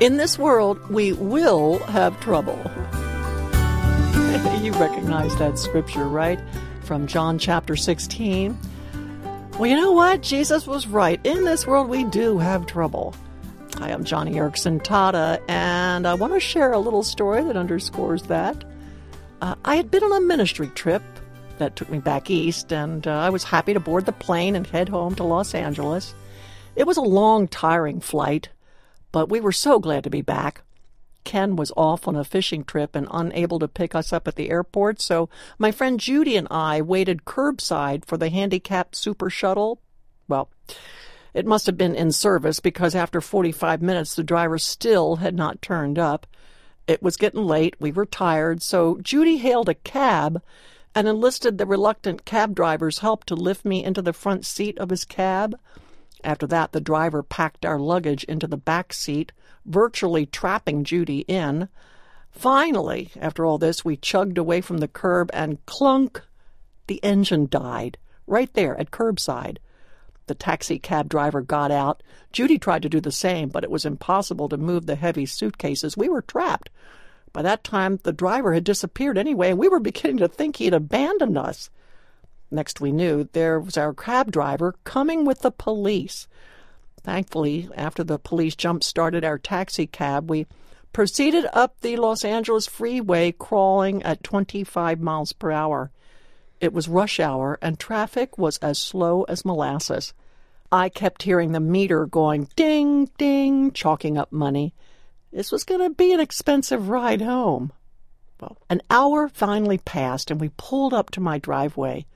In 0.00 0.16
this 0.16 0.38
world, 0.38 0.78
we 0.88 1.12
will 1.12 1.78
have 1.80 2.18
trouble. 2.20 2.56
you 4.62 4.72
recognize 4.72 5.36
that 5.36 5.58
scripture, 5.58 6.08
right? 6.08 6.40
From 6.84 7.06
John 7.06 7.38
chapter 7.38 7.76
16. 7.76 8.56
Well, 9.58 9.66
you 9.66 9.76
know 9.76 9.92
what? 9.92 10.22
Jesus 10.22 10.66
was 10.66 10.86
right. 10.86 11.20
In 11.22 11.44
this 11.44 11.66
world, 11.66 11.90
we 11.90 12.04
do 12.04 12.38
have 12.38 12.64
trouble. 12.64 13.14
Hi, 13.76 13.92
I'm 13.92 14.06
Joni 14.06 14.36
Eareckson 14.36 14.82
Tada, 14.82 15.38
and 15.50 16.06
I 16.08 16.14
want 16.14 16.32
to 16.32 16.40
share 16.40 16.72
a 16.72 16.78
little 16.78 17.02
story 17.02 17.44
that 17.44 17.58
underscores 17.58 18.22
that. 18.22 18.64
Uh, 19.42 19.54
I 19.66 19.76
had 19.76 19.90
been 19.90 20.02
on 20.02 20.12
a 20.12 20.26
ministry 20.26 20.68
trip 20.68 21.02
that 21.58 21.76
took 21.76 21.90
me 21.90 21.98
back 21.98 22.30
east, 22.30 22.72
and 22.72 23.06
uh, 23.06 23.18
I 23.18 23.28
was 23.28 23.44
happy 23.44 23.74
to 23.74 23.80
board 23.80 24.06
the 24.06 24.12
plane 24.12 24.56
and 24.56 24.66
head 24.66 24.88
home 24.88 25.14
to 25.16 25.24
Los 25.24 25.54
Angeles. 25.54 26.14
It 26.74 26.86
was 26.86 26.96
a 26.96 27.02
long, 27.02 27.48
tiring 27.48 28.00
flight, 28.00 28.48
but 29.12 29.28
we 29.28 29.40
were 29.40 29.52
so 29.52 29.78
glad 29.78 30.04
to 30.04 30.10
be 30.10 30.22
back. 30.22 30.62
Ken 31.24 31.56
was 31.56 31.72
off 31.76 32.08
on 32.08 32.16
a 32.16 32.24
fishing 32.24 32.64
trip 32.64 32.96
and 32.96 33.06
unable 33.10 33.58
to 33.58 33.68
pick 33.68 33.94
us 33.94 34.12
up 34.12 34.26
at 34.26 34.36
the 34.36 34.50
airport, 34.50 35.00
so 35.00 35.28
my 35.58 35.70
friend 35.70 36.00
Judy 36.00 36.36
and 36.36 36.48
I 36.50 36.80
waited 36.80 37.24
curbside 37.24 38.04
for 38.04 38.16
the 38.16 38.30
handicapped 38.30 38.96
super 38.96 39.28
shuttle. 39.28 39.80
Well, 40.28 40.48
it 41.34 41.46
must 41.46 41.66
have 41.66 41.76
been 41.76 41.94
in 41.94 42.12
service 42.12 42.60
because 42.60 42.94
after 42.94 43.20
45 43.20 43.82
minutes 43.82 44.14
the 44.14 44.24
driver 44.24 44.58
still 44.58 45.16
had 45.16 45.34
not 45.34 45.62
turned 45.62 45.98
up. 45.98 46.26
It 46.86 47.02
was 47.02 47.16
getting 47.16 47.44
late, 47.44 47.76
we 47.78 47.92
were 47.92 48.06
tired, 48.06 48.62
so 48.62 48.98
Judy 49.02 49.36
hailed 49.36 49.68
a 49.68 49.74
cab 49.74 50.42
and 50.94 51.06
enlisted 51.06 51.58
the 51.58 51.66
reluctant 51.66 52.24
cab 52.24 52.54
driver's 52.54 52.98
help 52.98 53.24
to 53.24 53.34
lift 53.34 53.64
me 53.64 53.84
into 53.84 54.02
the 54.02 54.12
front 54.12 54.44
seat 54.44 54.76
of 54.78 54.90
his 54.90 55.04
cab. 55.04 55.56
After 56.24 56.46
that, 56.48 56.72
the 56.72 56.80
driver 56.80 57.22
packed 57.22 57.64
our 57.64 57.78
luggage 57.78 58.24
into 58.24 58.46
the 58.46 58.56
back 58.56 58.92
seat, 58.92 59.32
virtually 59.64 60.26
trapping 60.26 60.84
Judy 60.84 61.20
in. 61.20 61.68
Finally, 62.30 63.10
after 63.18 63.44
all 63.44 63.58
this, 63.58 63.84
we 63.84 63.96
chugged 63.96 64.38
away 64.38 64.60
from 64.60 64.78
the 64.78 64.88
curb 64.88 65.30
and 65.32 65.64
clunk! 65.66 66.22
The 66.86 67.02
engine 67.02 67.46
died, 67.48 67.98
right 68.26 68.52
there 68.54 68.76
at 68.78 68.90
curbside. 68.90 69.58
The 70.26 70.34
taxi 70.34 70.78
cab 70.78 71.08
driver 71.08 71.40
got 71.40 71.70
out. 71.70 72.02
Judy 72.32 72.58
tried 72.58 72.82
to 72.82 72.88
do 72.88 73.00
the 73.00 73.10
same, 73.10 73.48
but 73.48 73.64
it 73.64 73.70
was 73.70 73.84
impossible 73.84 74.48
to 74.48 74.56
move 74.56 74.86
the 74.86 74.94
heavy 74.94 75.26
suitcases. 75.26 75.96
We 75.96 76.08
were 76.08 76.22
trapped. 76.22 76.70
By 77.32 77.42
that 77.42 77.64
time, 77.64 77.98
the 78.02 78.12
driver 78.12 78.54
had 78.54 78.64
disappeared 78.64 79.18
anyway, 79.18 79.50
and 79.50 79.58
we 79.58 79.68
were 79.68 79.80
beginning 79.80 80.18
to 80.18 80.28
think 80.28 80.56
he 80.56 80.66
had 80.66 80.74
abandoned 80.74 81.38
us. 81.38 81.70
Next 82.50 82.80
we 82.80 82.90
knew, 82.90 83.28
there 83.32 83.60
was 83.60 83.76
our 83.76 83.94
cab 83.94 84.32
driver 84.32 84.74
coming 84.84 85.24
with 85.24 85.40
the 85.40 85.52
police. 85.52 86.26
Thankfully, 87.02 87.68
after 87.76 88.02
the 88.02 88.18
police 88.18 88.56
jump 88.56 88.82
started 88.82 89.24
our 89.24 89.38
taxi 89.38 89.86
cab, 89.86 90.28
we 90.28 90.46
proceeded 90.92 91.46
up 91.52 91.80
the 91.80 91.96
Los 91.96 92.24
Angeles 92.24 92.66
freeway 92.66 93.32
crawling 93.32 94.02
at 94.02 94.24
25 94.24 95.00
miles 95.00 95.32
per 95.32 95.52
hour. 95.52 95.90
It 96.60 96.72
was 96.72 96.88
rush 96.88 97.20
hour, 97.20 97.58
and 97.62 97.78
traffic 97.78 98.36
was 98.36 98.58
as 98.58 98.78
slow 98.78 99.22
as 99.24 99.44
molasses. 99.44 100.12
I 100.72 100.88
kept 100.88 101.22
hearing 101.22 101.52
the 101.52 101.60
meter 101.60 102.06
going 102.06 102.48
ding, 102.54 103.08
ding, 103.16 103.72
chalking 103.72 104.18
up 104.18 104.30
money. 104.30 104.74
This 105.32 105.50
was 105.50 105.64
going 105.64 105.80
to 105.80 105.90
be 105.90 106.12
an 106.12 106.20
expensive 106.20 106.88
ride 106.88 107.22
home. 107.22 107.72
Well, 108.40 108.58
an 108.68 108.82
hour 108.90 109.28
finally 109.28 109.78
passed, 109.78 110.30
and 110.30 110.40
we 110.40 110.50
pulled 110.56 110.92
up 110.92 111.10
to 111.12 111.20
my 111.20 111.38
driveway. 111.38 112.06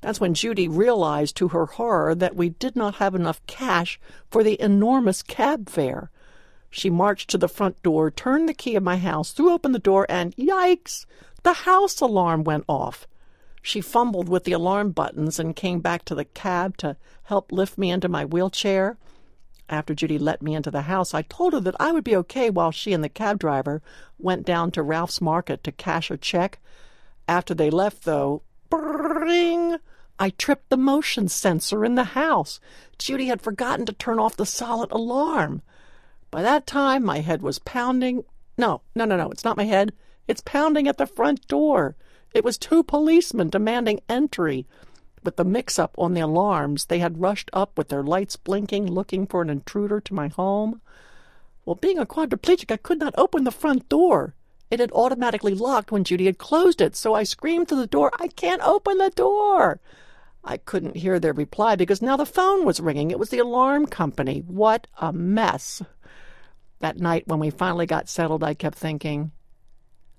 That's 0.00 0.20
when 0.20 0.34
Judy 0.34 0.66
realized 0.66 1.36
to 1.36 1.48
her 1.48 1.66
horror 1.66 2.14
that 2.14 2.34
we 2.34 2.48
did 2.48 2.74
not 2.74 2.96
have 2.96 3.14
enough 3.14 3.44
cash 3.46 4.00
for 4.30 4.42
the 4.42 4.60
enormous 4.60 5.22
cab 5.22 5.68
fare. 5.68 6.10
She 6.70 6.88
marched 6.88 7.28
to 7.30 7.38
the 7.38 7.48
front 7.48 7.82
door, 7.82 8.10
turned 8.10 8.48
the 8.48 8.54
key 8.54 8.76
of 8.76 8.82
my 8.82 8.96
house, 8.96 9.32
threw 9.32 9.52
open 9.52 9.72
the 9.72 9.78
door, 9.78 10.06
and 10.08 10.34
yikes! 10.36 11.04
The 11.42 11.52
house 11.52 12.00
alarm 12.00 12.44
went 12.44 12.64
off. 12.68 13.06
She 13.60 13.80
fumbled 13.82 14.28
with 14.28 14.44
the 14.44 14.52
alarm 14.52 14.92
buttons 14.92 15.38
and 15.38 15.54
came 15.54 15.80
back 15.80 16.04
to 16.06 16.14
the 16.14 16.24
cab 16.24 16.76
to 16.78 16.96
help 17.24 17.52
lift 17.52 17.76
me 17.76 17.90
into 17.90 18.08
my 18.08 18.24
wheelchair. 18.24 18.96
After 19.68 19.94
Judy 19.94 20.18
let 20.18 20.40
me 20.40 20.54
into 20.54 20.70
the 20.70 20.82
house, 20.82 21.12
I 21.12 21.22
told 21.22 21.52
her 21.52 21.60
that 21.60 21.76
I 21.78 21.92
would 21.92 22.04
be 22.04 22.16
okay 22.16 22.48
while 22.50 22.70
she 22.70 22.92
and 22.92 23.04
the 23.04 23.08
cab 23.08 23.38
driver 23.38 23.82
went 24.18 24.46
down 24.46 24.70
to 24.72 24.82
Ralph's 24.82 25.20
Market 25.20 25.62
to 25.64 25.72
cash 25.72 26.10
a 26.10 26.16
check. 26.16 26.58
After 27.28 27.54
they 27.54 27.70
left, 27.70 28.04
though, 28.04 28.42
bring, 28.70 29.76
I 30.22 30.28
tripped 30.28 30.68
the 30.68 30.76
motion 30.76 31.28
sensor 31.28 31.82
in 31.82 31.94
the 31.94 32.04
house. 32.04 32.60
Judy 32.98 33.28
had 33.28 33.40
forgotten 33.40 33.86
to 33.86 33.94
turn 33.94 34.18
off 34.18 34.36
the 34.36 34.44
solid 34.44 34.92
alarm. 34.92 35.62
By 36.30 36.42
that 36.42 36.66
time, 36.66 37.06
my 37.06 37.20
head 37.20 37.40
was 37.40 37.58
pounding. 37.58 38.24
No, 38.58 38.82
no, 38.94 39.06
no, 39.06 39.16
no, 39.16 39.30
it's 39.30 39.46
not 39.46 39.56
my 39.56 39.64
head. 39.64 39.94
It's 40.28 40.42
pounding 40.42 40.86
at 40.86 40.98
the 40.98 41.06
front 41.06 41.48
door. 41.48 41.96
It 42.34 42.44
was 42.44 42.58
two 42.58 42.82
policemen 42.82 43.48
demanding 43.48 44.00
entry. 44.10 44.66
With 45.24 45.36
the 45.36 45.44
mix 45.44 45.78
up 45.78 45.94
on 45.96 46.12
the 46.12 46.20
alarms, 46.20 46.84
they 46.84 46.98
had 46.98 47.22
rushed 47.22 47.48
up 47.54 47.78
with 47.78 47.88
their 47.88 48.02
lights 48.02 48.36
blinking, 48.36 48.88
looking 48.92 49.26
for 49.26 49.40
an 49.40 49.48
intruder 49.48 50.02
to 50.02 50.14
my 50.14 50.28
home. 50.28 50.82
Well, 51.64 51.76
being 51.76 51.98
a 51.98 52.04
quadriplegic, 52.04 52.70
I 52.70 52.76
could 52.76 52.98
not 52.98 53.14
open 53.16 53.44
the 53.44 53.50
front 53.50 53.88
door. 53.88 54.34
It 54.70 54.80
had 54.80 54.92
automatically 54.92 55.54
locked 55.54 55.90
when 55.90 56.04
Judy 56.04 56.26
had 56.26 56.36
closed 56.36 56.82
it, 56.82 56.94
so 56.94 57.14
I 57.14 57.22
screamed 57.22 57.68
to 57.68 57.74
the 57.74 57.86
door, 57.86 58.12
I 58.20 58.28
can't 58.28 58.62
open 58.62 58.98
the 58.98 59.08
door! 59.08 59.80
I 60.42 60.56
couldn't 60.56 60.96
hear 60.96 61.20
their 61.20 61.32
reply 61.32 61.76
because 61.76 62.00
now 62.00 62.16
the 62.16 62.26
phone 62.26 62.64
was 62.64 62.80
ringing. 62.80 63.10
It 63.10 63.18
was 63.18 63.30
the 63.30 63.38
alarm 63.38 63.86
company. 63.86 64.42
What 64.46 64.86
a 64.98 65.12
mess! 65.12 65.82
That 66.78 66.98
night, 66.98 67.28
when 67.28 67.40
we 67.40 67.50
finally 67.50 67.86
got 67.86 68.08
settled, 68.08 68.42
I 68.42 68.54
kept 68.54 68.78
thinking, 68.78 69.32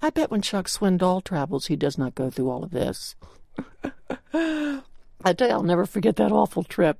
I 0.00 0.10
bet 0.10 0.30
when 0.30 0.42
Chuck 0.42 0.68
Swindoll 0.68 1.22
travels, 1.22 1.66
he 1.66 1.76
does 1.76 1.98
not 1.98 2.14
go 2.14 2.30
through 2.30 2.50
all 2.50 2.64
of 2.64 2.70
this. 2.70 3.14
I 4.32 5.32
tell 5.32 5.48
you, 5.48 5.54
I'll 5.54 5.62
never 5.62 5.86
forget 5.86 6.16
that 6.16 6.32
awful 6.32 6.64
trip. 6.64 6.98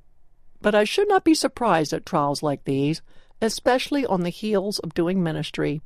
But 0.61 0.75
I 0.75 0.83
should 0.83 1.07
not 1.07 1.23
be 1.23 1.33
surprised 1.33 1.93
at 1.93 2.05
trials 2.05 2.43
like 2.43 2.63
these, 2.63 3.01
especially 3.41 4.05
on 4.05 4.21
the 4.21 4.29
heels 4.29 4.79
of 4.79 4.93
doing 4.93 5.23
ministry. 5.23 5.81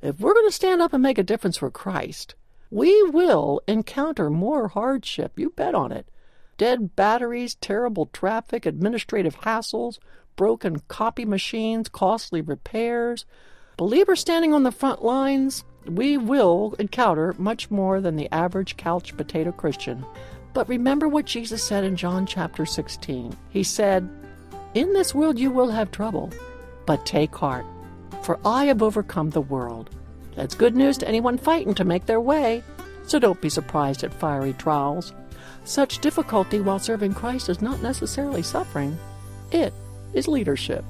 If 0.00 0.18
we're 0.18 0.34
going 0.34 0.48
to 0.48 0.52
stand 0.52 0.82
up 0.82 0.92
and 0.92 1.02
make 1.02 1.18
a 1.18 1.22
difference 1.22 1.56
for 1.56 1.70
Christ, 1.70 2.34
we 2.70 3.02
will 3.10 3.60
encounter 3.68 4.30
more 4.30 4.68
hardship. 4.68 5.38
You 5.38 5.50
bet 5.50 5.74
on 5.74 5.92
it. 5.92 6.08
Dead 6.62 6.94
batteries, 6.94 7.56
terrible 7.56 8.06
traffic, 8.12 8.66
administrative 8.66 9.34
hassles, 9.40 9.98
broken 10.36 10.80
copy 10.86 11.24
machines, 11.24 11.88
costly 11.88 12.40
repairs. 12.40 13.26
Believers 13.76 14.20
standing 14.20 14.54
on 14.54 14.62
the 14.62 14.70
front 14.70 15.04
lines, 15.04 15.64
we 15.88 16.16
will 16.16 16.76
encounter 16.78 17.34
much 17.36 17.68
more 17.68 18.00
than 18.00 18.14
the 18.14 18.32
average 18.32 18.76
couch 18.76 19.16
potato 19.16 19.50
Christian. 19.50 20.06
But 20.54 20.68
remember 20.68 21.08
what 21.08 21.24
Jesus 21.24 21.64
said 21.64 21.82
in 21.82 21.96
John 21.96 22.26
chapter 22.26 22.64
16. 22.64 23.36
He 23.48 23.64
said, 23.64 24.08
In 24.74 24.92
this 24.92 25.16
world 25.16 25.40
you 25.40 25.50
will 25.50 25.70
have 25.70 25.90
trouble, 25.90 26.30
but 26.86 27.04
take 27.04 27.34
heart, 27.34 27.66
for 28.22 28.38
I 28.44 28.66
have 28.66 28.82
overcome 28.84 29.30
the 29.30 29.40
world. 29.40 29.90
That's 30.36 30.54
good 30.54 30.76
news 30.76 30.96
to 30.98 31.08
anyone 31.08 31.38
fighting 31.38 31.74
to 31.74 31.84
make 31.84 32.06
their 32.06 32.20
way, 32.20 32.62
so 33.08 33.18
don't 33.18 33.40
be 33.40 33.48
surprised 33.48 34.04
at 34.04 34.14
fiery 34.14 34.52
trials. 34.52 35.12
Such 35.64 36.00
difficulty 36.00 36.60
while 36.60 36.78
serving 36.78 37.14
Christ 37.14 37.48
is 37.48 37.62
not 37.62 37.82
necessarily 37.82 38.42
suffering, 38.42 38.98
it 39.50 39.72
is 40.14 40.28
leadership. 40.28 40.84